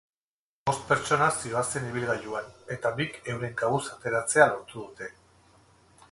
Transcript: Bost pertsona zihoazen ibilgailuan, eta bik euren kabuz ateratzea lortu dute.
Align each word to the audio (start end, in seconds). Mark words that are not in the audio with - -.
Bost 0.67 0.85
pertsona 0.91 1.25
zihoazen 1.41 1.85
ibilgailuan, 1.89 2.49
eta 2.75 2.91
bik 3.01 3.19
euren 3.33 3.53
kabuz 3.63 3.83
ateratzea 3.97 4.51
lortu 4.55 4.79
dute. 4.87 5.11